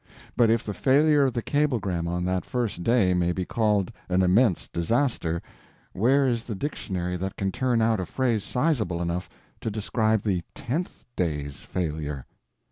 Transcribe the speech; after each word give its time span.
But 0.35 0.49
if 0.49 0.63
the 0.63 0.73
failure 0.73 1.25
of 1.25 1.33
the 1.33 1.43
cablegram 1.43 2.07
on 2.07 2.25
that 2.25 2.43
first 2.43 2.81
day 2.83 3.13
may 3.13 3.31
be 3.31 3.45
called 3.45 3.91
an 4.09 4.23
immense 4.23 4.67
disaster, 4.67 5.43
where 5.93 6.25
is 6.25 6.45
the 6.45 6.55
dictionary 6.55 7.17
that 7.17 7.37
can 7.37 7.51
turn 7.51 7.83
out 7.83 7.99
a 7.99 8.07
phrase 8.07 8.43
sizeable 8.43 8.99
enough 8.99 9.29
to 9.59 9.69
describe 9.69 10.23
the 10.23 10.41
tenth 10.55 11.05
day's 11.15 11.59
failure? 11.61 12.25